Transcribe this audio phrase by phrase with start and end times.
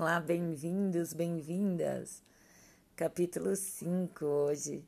[0.00, 2.22] Olá, bem-vindos, bem-vindas.
[2.96, 4.82] Capítulo 5 hoje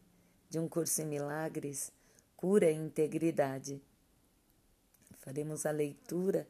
[0.49, 1.92] de um curso em milagres,
[2.35, 3.79] cura e integridade.
[5.19, 6.48] Faremos a leitura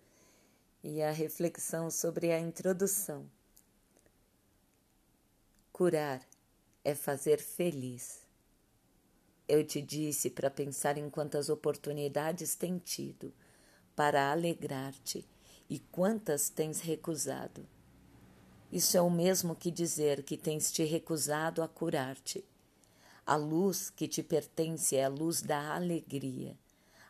[0.80, 3.29] e a reflexão sobre a introdução.
[5.72, 6.22] Curar
[6.84, 8.24] é fazer feliz.
[9.48, 13.34] Eu te disse para pensar em quantas oportunidades tem tido
[13.96, 15.26] para alegrar-te
[15.68, 17.66] e quantas tens recusado.
[18.73, 22.43] Isso é o mesmo que dizer que tens te recusado a curar-te.
[23.26, 26.57] A luz que te pertence é a luz da alegria.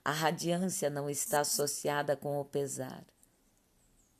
[0.04, 3.04] A radiância não está associada com o pesar.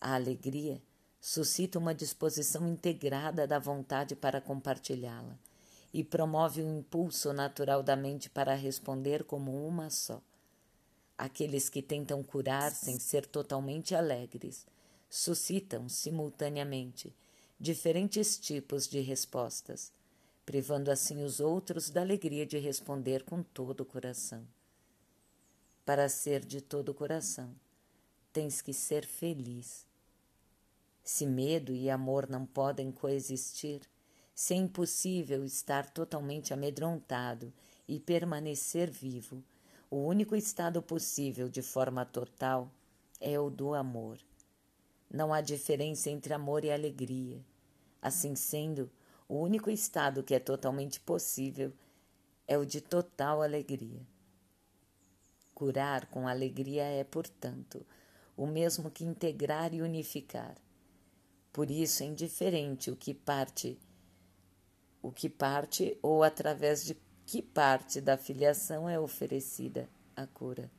[0.01, 0.81] A alegria
[1.21, 5.37] suscita uma disposição integrada da vontade para compartilhá-la
[5.93, 10.23] e promove o um impulso natural da mente para responder como uma só.
[11.19, 14.65] Aqueles que tentam curar sem ser totalmente alegres
[15.11, 17.13] suscitam simultaneamente
[17.63, 19.93] diferentes tipos de respostas,
[20.45, 24.45] privando assim os outros da alegria de responder com todo o coração.
[25.85, 27.55] Para ser de todo o coração,
[28.33, 29.87] tens que ser feliz.
[31.05, 33.83] Se medo e amor não podem coexistir,
[34.35, 37.53] se é impossível estar totalmente amedrontado
[37.87, 39.41] e permanecer vivo,
[39.89, 42.69] o único estado possível de forma total
[43.21, 44.19] é o do amor.
[45.09, 47.41] Não há diferença entre amor e alegria.
[48.03, 48.91] Assim sendo,
[49.29, 51.73] o único estado que é totalmente possível
[52.49, 54.05] é o de total alegria.
[55.55, 57.87] Curar com alegria é, portanto,
[58.37, 60.57] o mesmo que integrar e unificar.
[61.53, 63.79] Por isso é indiferente o que parte,
[65.01, 70.71] o que parte ou através de que parte da filiação é oferecida a cura.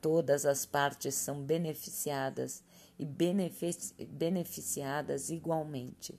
[0.00, 2.62] Todas as partes são beneficiadas
[2.98, 6.18] e beneficiadas igualmente.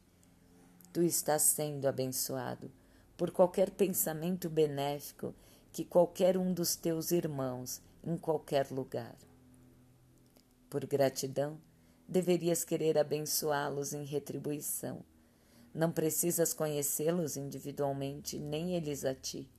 [0.93, 2.71] Tu estás sendo abençoado
[3.17, 5.35] por qualquer pensamento benéfico
[5.73, 9.15] que qualquer um dos teus irmãos em qualquer lugar.
[10.69, 11.59] Por gratidão,
[12.07, 15.03] deverias querer abençoá-los em retribuição.
[15.73, 19.49] Não precisas conhecê-los individualmente, nem eles a ti.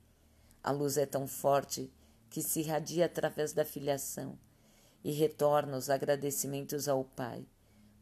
[0.63, 1.91] A luz é tão forte
[2.29, 4.37] que se irradia através da filiação
[5.03, 7.45] e retorna os agradecimentos ao Pai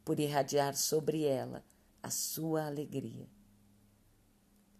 [0.03, 1.63] por irradiar sobre ela
[2.01, 3.27] a sua alegria.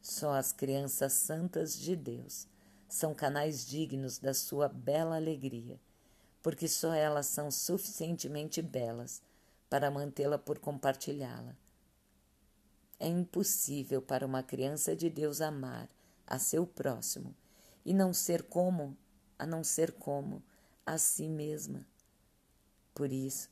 [0.02, 2.48] Só as crianças santas de Deus
[2.88, 5.80] são canais dignos da sua bela alegria,
[6.42, 9.22] porque só elas são suficientemente belas
[9.70, 11.56] para mantê-la por compartilhá-la.
[13.00, 15.88] É impossível para uma criança de Deus amar
[16.26, 17.36] a seu próximo
[17.86, 18.98] e não ser como,
[19.38, 20.44] a não ser como
[20.86, 21.86] a si mesma.
[23.00, 23.50] Por isso,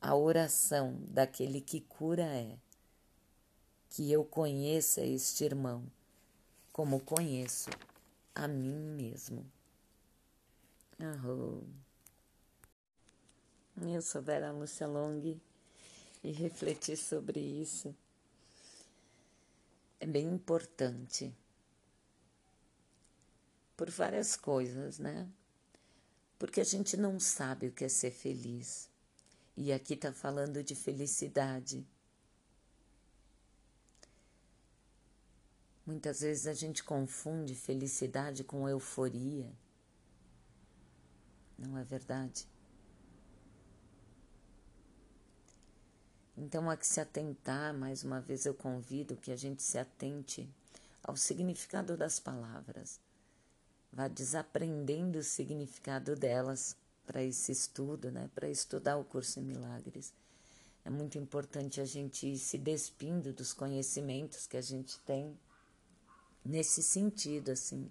[0.00, 2.56] a oração daquele que cura é:
[3.90, 5.86] que eu conheça este irmão,
[6.72, 7.68] como conheço
[8.34, 9.44] a mim mesmo.
[10.98, 11.68] Arro.
[13.82, 15.38] Eu sou Vera Lúcia Long
[16.24, 17.94] e refletir sobre isso
[20.00, 21.36] é bem importante
[23.76, 25.28] por várias coisas, né?
[26.38, 28.88] Porque a gente não sabe o que é ser feliz.
[29.56, 31.86] E aqui está falando de felicidade.
[35.86, 39.50] Muitas vezes a gente confunde felicidade com euforia.
[41.58, 42.46] Não é verdade?
[46.36, 50.46] Então, a que se atentar, mais uma vez eu convido que a gente se atente
[51.02, 53.00] ao significado das palavras
[53.96, 56.76] vá desaprendendo o significado delas
[57.06, 58.28] para esse estudo, né?
[58.34, 60.12] Para estudar o curso em milagres.
[60.84, 65.34] É muito importante a gente ir se despindo dos conhecimentos que a gente tem
[66.44, 67.90] nesse sentido, assim,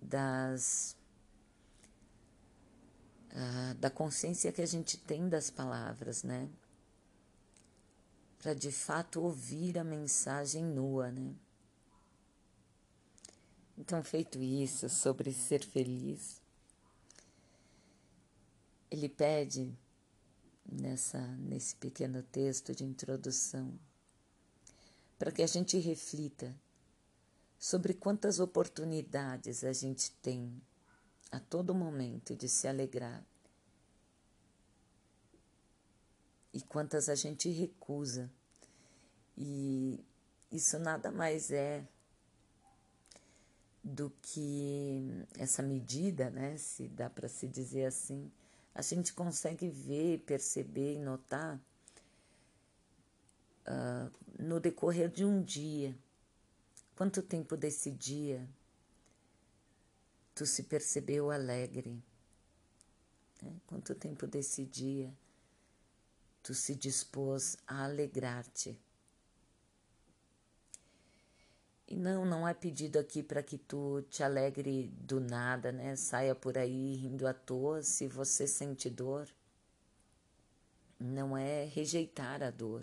[0.00, 0.94] das
[3.32, 6.50] uh, da consciência que a gente tem das palavras, né?
[8.38, 11.34] Para de fato ouvir a mensagem nua, né?
[13.78, 16.40] Então, feito isso sobre ser feliz,
[18.90, 19.76] ele pede
[20.64, 23.78] nessa nesse pequeno texto de introdução
[25.18, 26.54] para que a gente reflita
[27.58, 30.60] sobre quantas oportunidades a gente tem
[31.30, 33.24] a todo momento de se alegrar
[36.52, 38.30] e quantas a gente recusa.
[39.36, 40.02] E
[40.50, 41.86] isso nada mais é
[43.86, 48.30] do que essa medida, né, se dá para se dizer assim,
[48.74, 51.66] a gente consegue ver, perceber e notar Pensa
[54.38, 55.96] no decorrer de um dia.
[56.94, 58.48] Quanto tempo desse dia
[60.34, 62.02] tu se percebeu alegre?
[63.42, 63.52] Né?
[63.66, 65.12] Quanto tempo desse dia
[66.42, 68.78] tu se dispôs a alegrar-te?
[71.88, 75.94] E não, não é pedido aqui para que tu te alegre do nada, né?
[75.94, 79.28] Saia por aí rindo à toa se você sente dor.
[80.98, 82.82] Não é rejeitar a dor,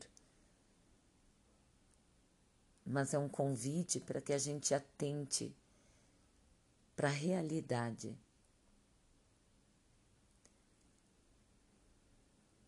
[2.86, 5.54] mas é um convite para que a gente atente
[6.96, 8.16] para a realidade.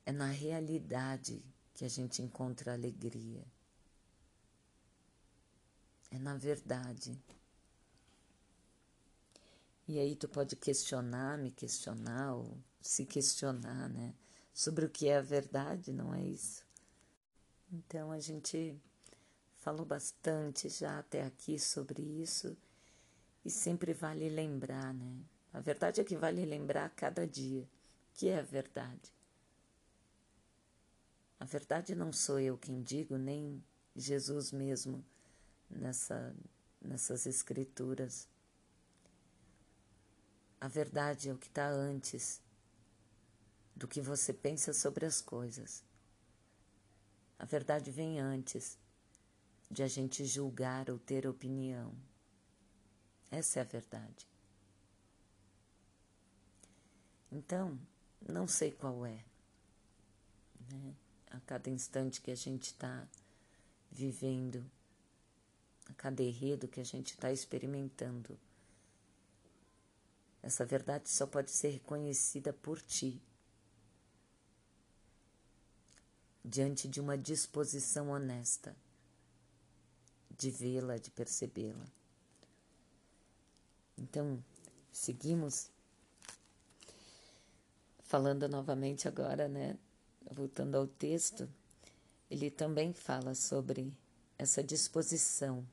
[0.06, 1.42] É na realidade
[1.74, 3.46] que a gente encontra alegria
[6.16, 7.20] é na verdade.
[9.88, 14.16] E aí tu pode questionar, me questionar, ou se questionar, né?
[14.54, 16.66] Sobre o que é a verdade, não é isso?
[17.72, 18.80] Então a gente
[19.58, 22.58] falou bastante já até aqui sobre isso
[23.44, 25.20] e sempre vale lembrar, né?
[25.54, 27.68] A verdade é que vale lembrar a cada dia
[28.14, 29.14] que é a verdade.
[31.40, 33.62] A verdade não sou eu quem digo, nem
[33.96, 35.04] Jesus mesmo
[35.70, 36.36] nessa,
[36.82, 38.28] nessas escrituras.
[40.60, 42.42] A verdade é o que está antes
[43.76, 45.84] do que você pensa sobre as coisas.
[47.38, 48.78] A verdade vem antes
[49.70, 51.94] de a gente julgar ou ter opinião.
[53.30, 54.28] Essa é a verdade.
[57.32, 57.78] Então,
[58.28, 59.24] não sei qual é.
[60.72, 60.96] Né?
[61.32, 63.06] A cada instante que a gente está
[63.92, 64.66] vivendo
[65.90, 68.38] a cada enredo que a gente está experimentando.
[70.42, 73.22] Essa verdade só pode ser reconhecida por ti,
[76.44, 78.76] diante de uma disposição honesta
[80.38, 81.88] de vê-la, de percebê-la.
[83.98, 84.44] Então,
[84.92, 85.72] seguimos
[88.04, 89.78] falando novamente agora, né?
[90.32, 91.50] Voltando ao texto,
[92.30, 93.92] ele também fala sobre
[94.38, 95.66] essa disposição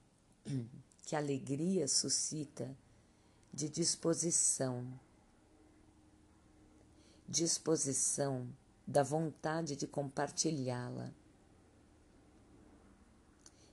[1.04, 2.76] que alegria suscita
[3.52, 4.86] de disposição,
[7.28, 8.48] disposição
[8.86, 11.12] da vontade de compartilhá-la.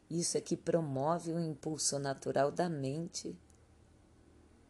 [0.09, 3.37] Isso é que promove o impulso natural da mente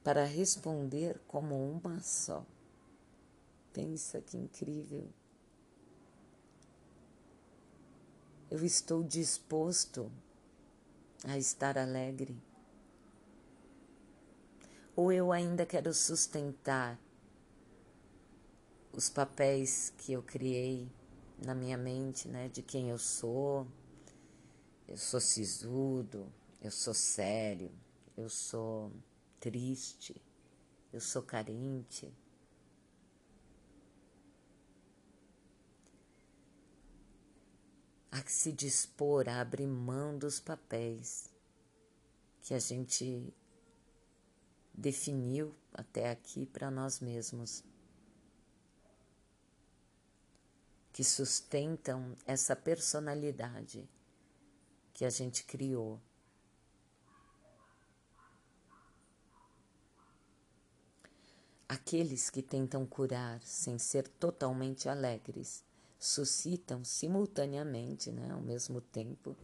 [0.04, 2.46] para responder como uma só.
[3.72, 5.08] Pensa que incrível.
[8.52, 10.12] Eu estou disposto
[11.26, 12.36] a estar alegre?
[14.96, 17.00] Ou eu ainda quero sustentar
[18.92, 20.90] os papéis que eu criei
[21.46, 23.66] na minha mente, né, de quem eu sou?
[24.88, 26.32] Eu sou sisudo,
[26.62, 27.72] eu sou sério,
[28.18, 28.92] eu sou
[29.40, 30.22] triste,
[30.92, 32.12] eu sou carente.
[38.12, 41.30] A se dispor a abrir mão dos papéis
[42.42, 43.34] que a gente
[44.74, 47.64] definiu até aqui para nós mesmos,
[50.92, 53.88] que sustentam essa personalidade
[54.94, 56.02] que a gente criou.
[61.68, 65.64] Aqueles que tentam curar sem ser totalmente alegres
[66.00, 69.36] suscitam simultaneamente, né, ao mesmo tempo,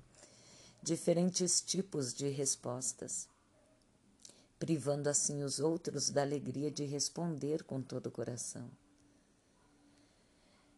[0.81, 3.27] diferentes tipos de respostas,
[4.57, 8.71] privando assim os outros da alegria de responder com todo o coração.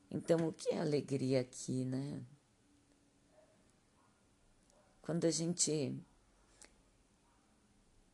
[0.10, 2.24] Então, o que é alegria aqui, né?
[5.02, 5.96] Quando a gente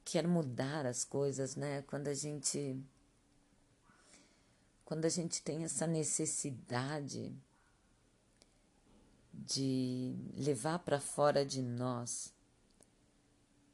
[0.03, 1.83] quer mudar as coisas, né?
[1.83, 2.83] Quando a gente
[4.85, 7.33] quando a gente tem essa necessidade
[9.33, 12.33] de levar para fora de nós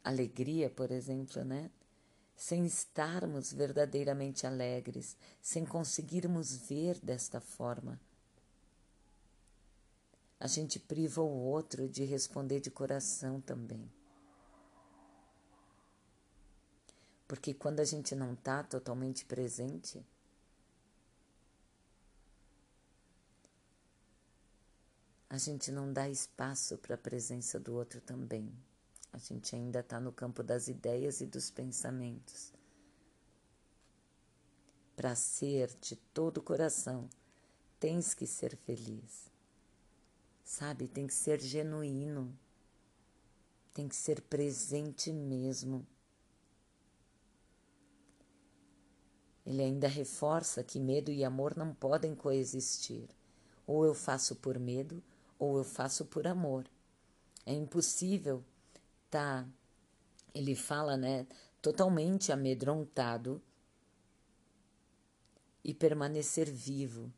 [0.04, 1.70] alegria, por exemplo, né?
[2.36, 8.00] Sem estarmos verdadeiramente alegres, sem conseguirmos ver desta forma.
[10.40, 13.92] A gente priva o outro de responder de coração também.
[17.28, 20.04] Porque quando a gente não está totalmente presente,
[25.30, 28.52] a gente não dá espaço para a presença do outro também.
[29.14, 32.52] A gente ainda está no campo das ideias e dos pensamentos.
[34.96, 37.08] Para ser de todo o coração,
[37.80, 39.30] tens que ser feliz.
[40.44, 40.88] sabe?
[40.88, 42.36] Tem que ser genuíno,
[43.74, 45.86] tem que ser presente mesmo.
[49.46, 53.08] Ele ainda reforça que medo e amor não podem coexistir.
[53.68, 55.04] Ou eu faço por medo,
[55.40, 56.70] ou eu faço por amor.
[57.46, 58.44] É impossível
[59.10, 59.48] tá
[60.34, 61.26] ele fala, né,
[61.62, 63.42] totalmente amedrontado
[65.64, 67.12] e permanecer vivo.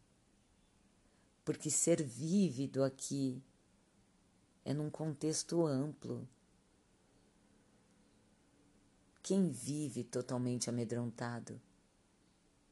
[1.44, 3.44] Porque ser vívido aqui
[4.64, 6.28] é num contexto amplo.
[9.22, 11.62] Quem vive totalmente amedrontado,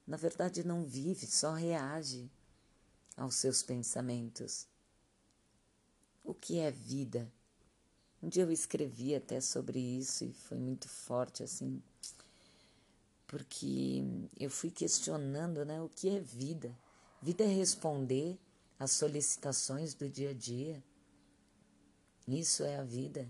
[0.05, 2.31] na verdade não vive, só reage
[3.15, 4.67] aos seus pensamentos.
[6.29, 7.27] O que é vida?
[8.21, 11.81] Um dia eu escrevi até sobre isso e foi muito forte assim,
[13.25, 14.03] porque
[14.39, 16.71] eu fui questionando, né, o que é vida?
[17.19, 18.37] Vida é responder
[18.77, 20.83] às solicitações do dia a dia.
[22.27, 23.27] Isso é a vida.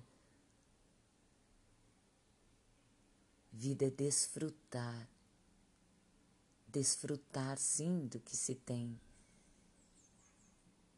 [3.53, 5.07] Vida é desfrutar.
[6.67, 8.99] Desfrutar sim do que se tem.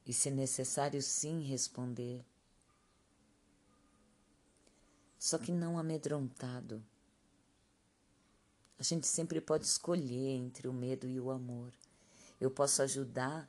[0.05, 2.25] E se necessário, sim, responder
[5.21, 6.83] só que não amedrontado.
[8.79, 11.71] A gente sempre pode escolher entre o medo e o amor.
[12.39, 13.47] Eu posso ajudar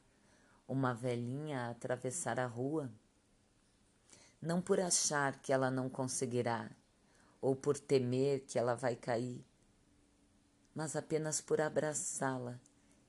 [0.68, 2.92] uma velhinha a atravessar a rua,
[4.38, 6.70] não por achar que ela não conseguirá
[7.40, 9.42] ou por temer que ela vai cair,
[10.74, 12.60] mas apenas por abraçá-la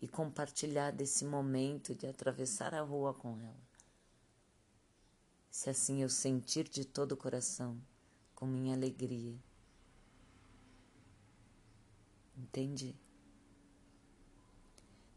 [0.03, 3.63] e compartilhar desse momento de atravessar a rua com ela.
[5.49, 7.81] Se assim eu sentir de todo o coração
[8.35, 9.33] com minha alegria.
[12.35, 12.99] Entende?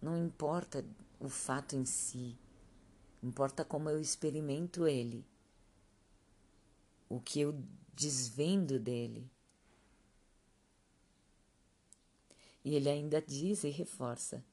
[0.00, 0.86] Não importa
[1.18, 2.38] o fato em si,
[3.20, 5.26] importa como eu experimento ele,
[7.08, 7.60] o que eu
[7.92, 9.28] desvendo dele.
[12.64, 14.44] E ele ainda diz e reforça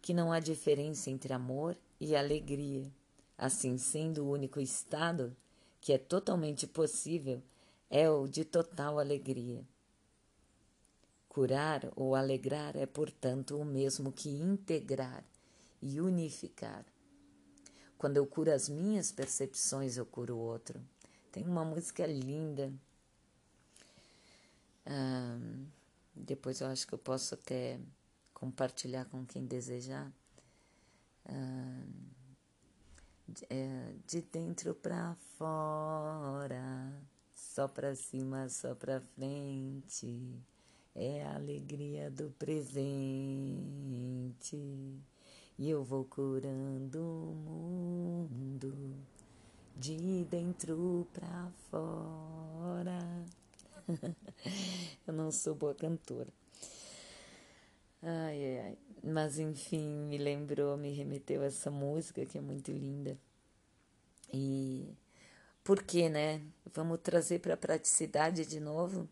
[0.00, 2.90] que não há diferença entre amor e alegria.
[3.36, 5.36] Assim, sendo o único estado
[5.80, 7.42] que é totalmente possível
[7.90, 9.64] é o de total alegria.
[11.28, 15.22] Curar ou alegrar é, portanto, o mesmo que integrar
[15.82, 16.84] e unificar.
[17.98, 20.80] Quando eu curo as minhas percepções, eu curo o outro.
[21.30, 22.72] Tem uma música linda.
[24.84, 25.38] Ah,
[26.14, 27.78] depois eu acho que eu posso até
[28.36, 30.12] compartilhar com quem desejar.
[33.50, 36.92] É, de dentro para fora
[37.34, 40.38] só pra cima, só pra frente,
[40.94, 43.56] é a alegria do presente.
[45.58, 48.94] E eu vou curando o mundo
[49.74, 52.98] de dentro pra fora.
[55.06, 56.30] eu não sou boa cantora.
[58.08, 58.78] Ai, ai, ai.
[59.02, 63.18] Mas enfim, me lembrou, me remeteu a essa música que é muito linda.
[64.32, 64.94] E
[65.64, 66.40] por quê, né?
[66.72, 69.08] Vamos trazer para a praticidade de novo.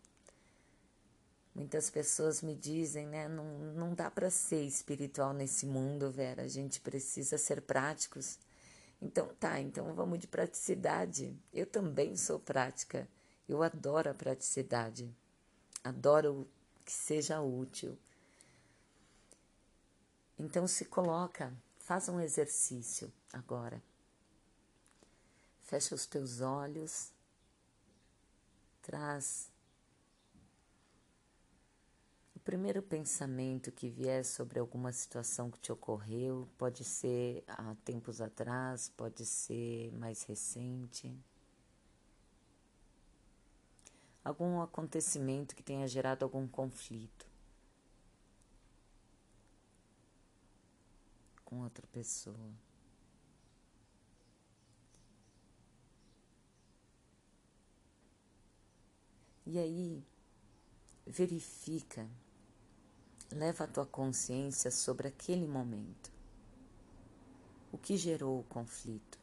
[1.52, 3.26] Muitas pessoas me dizem, né?
[3.28, 6.42] Não, não dá para ser espiritual nesse mundo, Vera.
[6.42, 8.38] A gente precisa ser práticos.
[9.02, 11.36] Então tá, então vamos de praticidade.
[11.52, 13.08] Eu também sou prática.
[13.48, 15.12] Eu adoro a praticidade.
[15.82, 16.46] Adoro
[16.84, 17.98] que seja útil.
[20.38, 23.80] Então se coloca, faz um exercício agora.
[25.62, 27.12] Fecha os teus olhos,
[28.82, 29.50] traz
[32.34, 38.20] o primeiro pensamento que vier sobre alguma situação que te ocorreu, pode ser há tempos
[38.20, 41.16] atrás, pode ser mais recente.
[44.24, 47.33] Algum acontecimento que tenha gerado algum conflito
[51.54, 52.50] com outra pessoa.
[59.46, 60.02] E aí,
[61.06, 62.08] verifica,
[63.30, 66.10] leva a tua consciência sobre aquele momento.
[67.70, 69.18] O que gerou o conflito?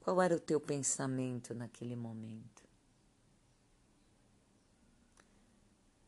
[0.00, 2.62] Qual era o teu pensamento naquele momento?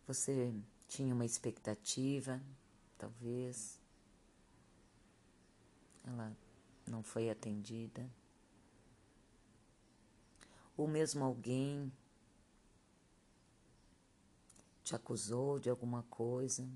[0.07, 0.53] Você
[0.91, 2.43] tinha uma expectativa,
[2.99, 3.79] talvez.
[6.05, 6.37] Ela
[6.85, 8.11] não foi atendida.
[10.77, 11.93] Ou mesmo alguém
[14.83, 16.69] te acusou de alguma coisa.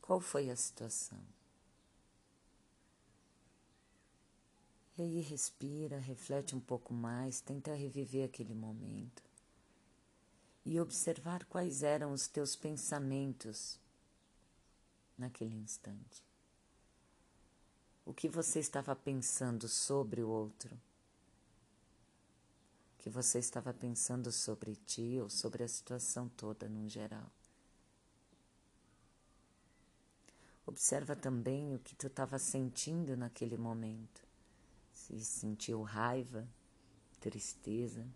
[0.00, 1.20] Qual foi a situação?
[4.96, 9.29] E aí respira, reflete um pouco mais, tenta reviver aquele momento
[10.70, 13.76] e observar quais eram os teus pensamentos
[15.18, 16.22] naquele instante.
[18.06, 20.72] O que você estava pensando sobre o outro?
[22.94, 27.32] O que você estava pensando sobre ti ou sobre a situação toda no geral?
[30.64, 34.22] Observa também o que tu estava sentindo naquele momento.
[34.92, 36.46] Se sentiu raiva,
[37.18, 38.06] tristeza,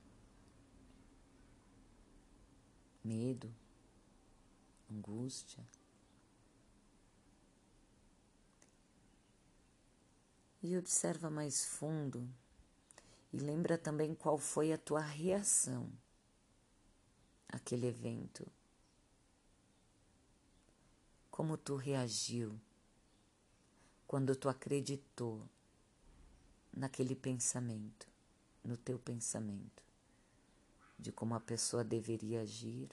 [3.05, 3.55] medo,
[4.91, 5.65] angústia.
[10.63, 12.27] E observa mais fundo
[13.31, 15.93] e lembra também qual foi a tua reação
[17.49, 18.47] àquele evento.
[21.31, 22.59] Como tu reagiu
[24.07, 25.47] quando tu acreditou
[26.73, 28.09] naquele pensamento,
[28.63, 29.83] no teu pensamento,
[31.05, 32.89] de como a pessoa deveria agir,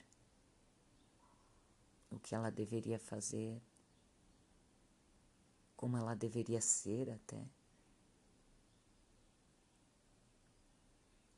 [2.10, 3.58] o que ela deveria fazer,
[5.74, 7.42] como ela deveria ser até,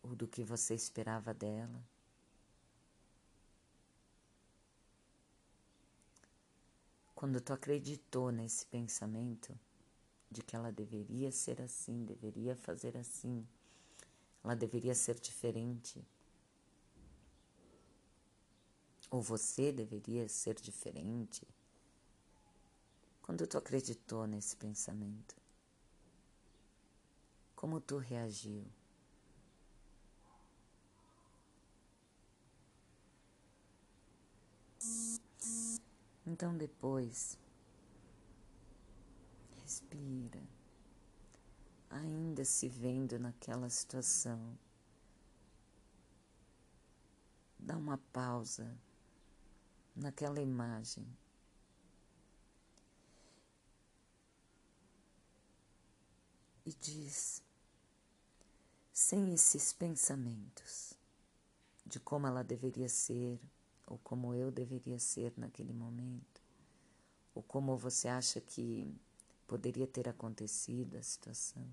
[0.02, 1.80] ou do que você esperava dela.
[7.14, 9.56] Quando tu acreditou nesse pensamento
[10.28, 13.46] de que ela deveria ser assim, deveria fazer assim,
[14.42, 16.04] ela deveria ser diferente,
[19.14, 21.46] ou você deveria ser diferente,
[23.22, 25.36] quando tu acreditou nesse pensamento,
[27.54, 28.66] como tu reagiu?
[36.26, 37.38] Então depois,
[39.62, 40.42] respira,
[41.88, 44.58] ainda se vendo naquela situação.
[47.56, 48.76] Dá uma pausa
[49.94, 51.06] naquela imagem.
[56.66, 57.42] E diz,
[58.92, 60.94] sem esses pensamentos
[61.84, 63.38] de como ela deveria ser,
[63.86, 66.40] ou como eu deveria ser naquele momento,
[67.34, 68.90] ou como você acha que
[69.46, 71.66] poderia ter acontecido a situação,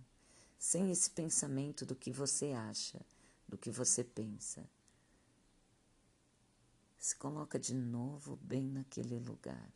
[0.60, 3.00] sem esse pensamento do que você acha,
[3.48, 4.64] do que você pensa.
[7.02, 9.74] Se coloca de novo bem naquele lugar,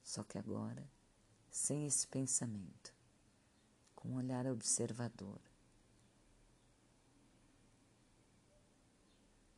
[0.00, 0.88] só que agora
[1.50, 2.94] sem esse pensamento,
[3.96, 5.40] com um olhar observador.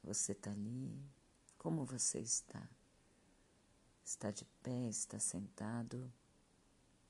[0.03, 0.99] Você está ali,
[1.59, 2.66] como você está?
[4.03, 6.11] Está de pé, está sentado?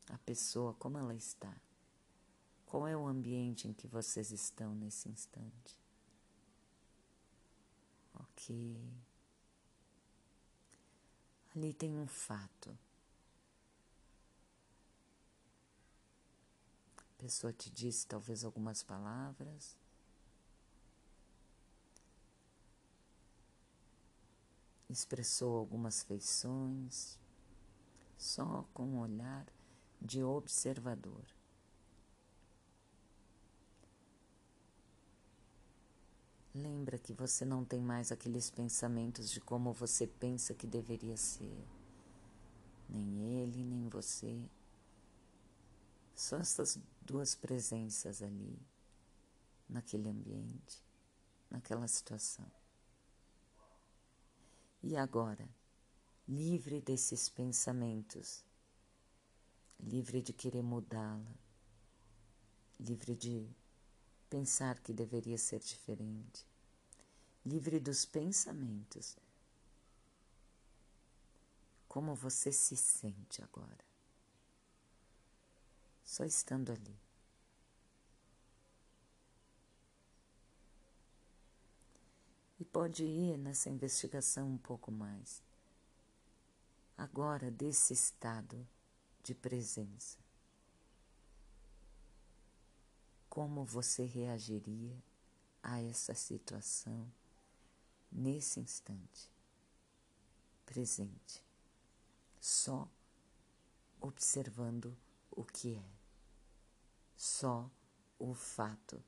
[0.08, 1.56] A pessoa, como ela está?
[2.64, 5.78] Qual é o ambiente em que vocês estão nesse instante?
[8.12, 9.05] Ok.
[11.56, 12.78] Ali tem um fato.
[16.98, 19.74] A pessoa te disse talvez algumas palavras.
[24.88, 27.18] expressou algumas feições,
[28.16, 29.44] só com um olhar
[30.00, 31.35] de observador.
[36.56, 41.54] Lembra que você não tem mais aqueles pensamentos de como você pensa que deveria ser.
[42.88, 44.42] Nem ele, nem você.
[46.14, 48.58] Só essas duas presenças ali,
[49.68, 50.82] naquele ambiente,
[51.50, 52.50] naquela situação.
[54.82, 55.46] E agora,
[56.26, 58.42] livre desses pensamentos,
[59.78, 61.34] livre de querer mudá-la,
[62.80, 63.46] livre de
[64.28, 66.44] pensar que deveria ser diferente,
[67.44, 69.16] livre dos pensamentos.
[71.88, 73.84] Como você se sente agora?
[76.04, 77.06] Só estando ali.
[82.58, 85.42] e pode ir nessa investigação um pouco mais.
[86.96, 88.66] Agora, desse estado
[89.22, 90.18] de presença,
[93.36, 94.96] como você reagiria
[95.62, 97.06] a essa situação
[98.10, 99.30] nesse instante,
[100.64, 101.44] presente,
[102.40, 102.88] só
[104.00, 104.96] observando
[105.30, 105.84] o que é,
[107.14, 107.70] só
[108.18, 109.04] o fato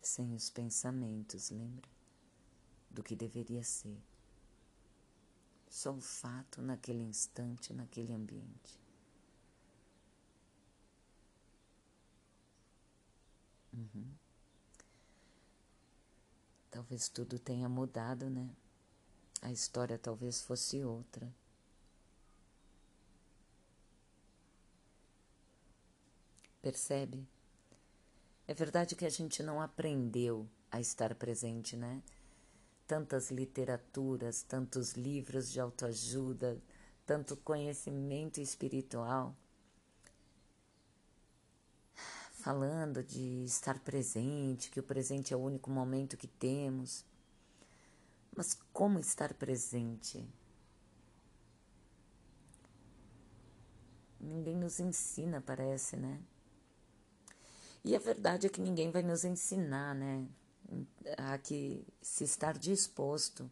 [0.00, 1.90] sem os pensamentos, lembra?
[2.90, 4.02] Do que deveria ser.
[5.68, 8.85] Só o fato naquele instante, naquele ambiente.
[13.76, 14.14] Uhum.
[16.70, 18.48] Talvez tudo tenha mudado, né?
[19.42, 21.30] A história talvez fosse outra.
[26.62, 27.26] Percebe?
[28.48, 32.02] É verdade que a gente não aprendeu a estar presente, né?
[32.86, 36.60] Tantas literaturas, tantos livros de autoajuda,
[37.04, 39.36] tanto conhecimento espiritual
[42.46, 47.04] falando de estar presente, que o presente é o único momento que temos.
[48.36, 50.24] Mas como estar presente?
[54.20, 56.20] Ninguém nos ensina, parece, né?
[57.84, 60.24] E a verdade é que ninguém vai nos ensinar, né?
[61.18, 63.50] A que se estar disposto.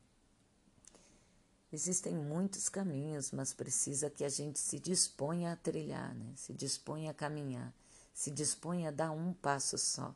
[1.73, 6.33] Existem muitos caminhos, mas precisa que a gente se disponha a trilhar, né?
[6.37, 7.75] Se disponha a caminhar
[8.15, 10.15] se dispõe a dar um passo só.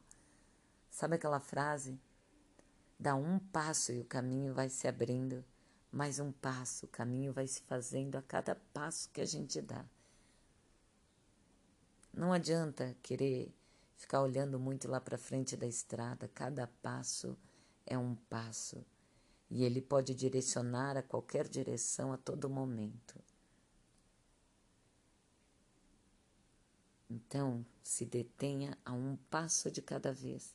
[0.88, 2.00] Sabe aquela frase?
[2.98, 5.44] Dá um passo e o caminho vai se abrindo,
[5.90, 9.84] mais um passo, o caminho vai se fazendo a cada passo que a gente dá.
[12.12, 13.54] Não adianta querer
[13.96, 17.36] ficar olhando muito lá para frente da estrada, cada passo
[17.84, 18.84] é um passo
[19.50, 23.27] e ele pode direcionar a qualquer direção a todo momento.
[27.10, 30.54] Então, se detenha a um passo de cada vez.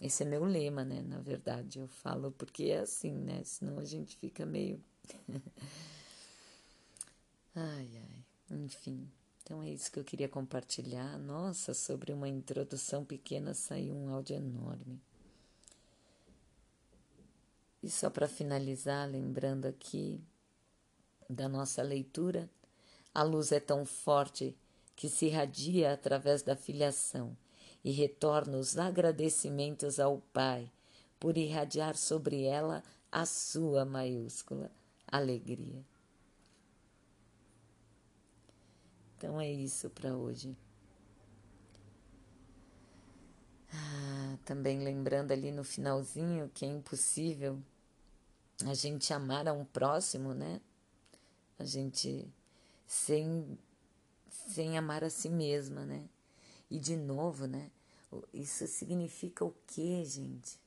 [0.00, 1.02] Esse é meu lema, né?
[1.02, 3.44] Na verdade, eu falo porque é assim, né?
[3.44, 4.82] Senão a gente fica meio.
[7.54, 8.58] ai, ai.
[8.58, 9.08] Enfim.
[9.42, 11.18] Então é isso que eu queria compartilhar.
[11.18, 15.00] Nossa, sobre uma introdução pequena saiu um áudio enorme.
[17.82, 20.20] E só para finalizar, lembrando aqui
[21.28, 22.48] da nossa leitura,
[23.14, 24.56] a luz é tão forte
[24.94, 27.36] que se irradia através da filiação
[27.84, 30.70] e retorna os agradecimentos ao Pai
[31.18, 34.70] por irradiar sobre ela a sua maiúscula
[35.06, 35.84] alegria.
[39.16, 40.56] Então é isso para hoje.
[43.72, 47.62] Ah, também lembrando ali no finalzinho que é impossível
[48.66, 50.60] a gente amar a um próximo, né?
[51.58, 52.28] A gente
[52.86, 53.58] sem
[54.32, 56.08] sem amar a si mesma, né?
[56.70, 57.70] E de novo, né?
[58.32, 60.60] Isso significa o quê, gente?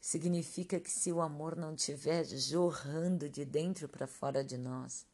[0.00, 5.06] Significa que se o amor não estiver jorrando de dentro para fora de nós,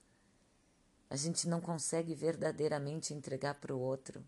[1.08, 4.24] a gente não consegue verdadeiramente entregar para o outro.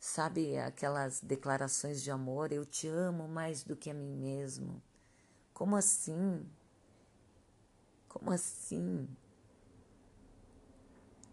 [0.00, 4.82] Sabe aquelas declarações de amor, eu te amo mais do que a mim mesmo?
[5.52, 6.46] Como assim?
[8.08, 9.08] Como assim?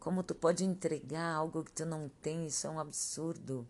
[0.06, 2.46] Como tu pode entregar algo que tu não tem?
[2.46, 3.68] Isso é um absurdo.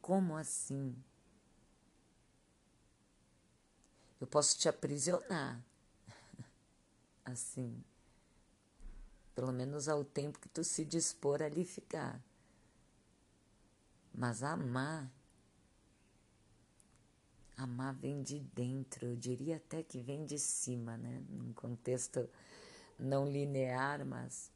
[0.00, 0.94] Como assim?
[4.20, 5.60] Eu posso te aprisionar.
[7.24, 7.82] Assim.
[9.34, 12.22] Pelo menos ao tempo que tu se dispor ali ficar.
[14.14, 15.10] Mas amar.
[17.56, 21.24] Amar vem de dentro, eu diria até que vem de cima, né?
[21.28, 22.30] Num contexto
[22.98, 24.50] não linear, mas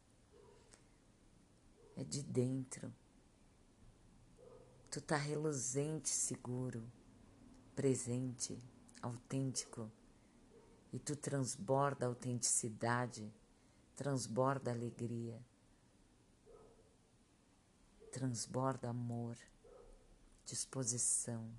[1.96, 2.92] é de dentro.
[4.90, 6.82] Tu tá reluzente, seguro,
[7.74, 8.62] presente,
[9.00, 9.90] autêntico.
[10.92, 13.32] E tu transborda autenticidade,
[13.96, 15.40] transborda alegria,
[18.10, 19.38] transborda amor,
[20.44, 21.50] disposição.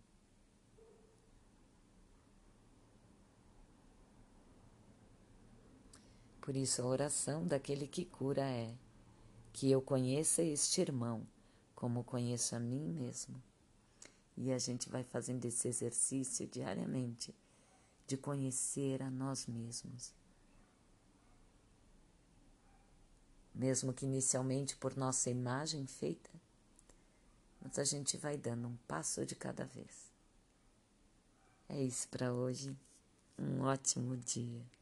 [6.44, 8.76] Por isso, a oração daquele que cura é:
[9.54, 11.26] que eu conheça este irmão
[11.74, 13.42] como conheço a mim mesmo.
[14.36, 17.34] E a gente vai fazendo esse exercício diariamente
[18.06, 20.14] de conhecer a nós mesmos.
[23.56, 26.30] Mesmo que inicialmente por nossa imagem feita,
[27.62, 30.12] mas a gente vai dando um passo de cada vez.
[31.70, 32.76] É isso para hoje.
[33.40, 34.74] Um ótimo dia.